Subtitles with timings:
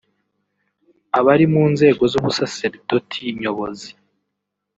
[1.17, 3.91] Abari mu nzego z’ubusaserdoti nyobozi